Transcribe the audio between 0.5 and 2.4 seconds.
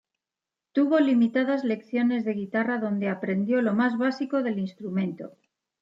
Tuvo limitadas lecciones de